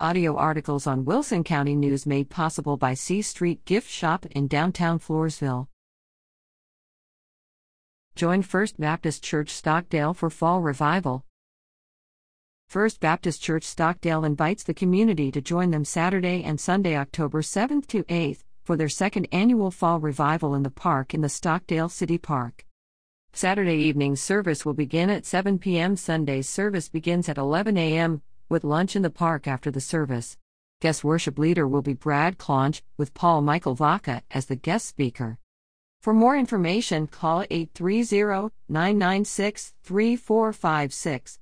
[0.00, 4.98] Audio articles on Wilson County News made possible by C Street Gift Shop in downtown
[4.98, 5.68] Floresville.
[8.16, 11.24] Join First Baptist Church Stockdale for Fall Revival.
[12.66, 17.86] First Baptist Church Stockdale invites the community to join them Saturday and Sunday, October 7th
[17.86, 22.18] to 8th, for their second annual Fall Revival in the park in the Stockdale City
[22.18, 22.66] Park.
[23.32, 25.94] Saturday evening service will begin at 7 p.m.
[25.94, 30.36] Sunday's service begins at 11 a.m with lunch in the park after the service.
[30.80, 35.38] Guest worship leader will be Brad Claunch, with Paul Michael Vacca as the guest speaker.
[36.02, 41.38] For more information, call 830 996 3456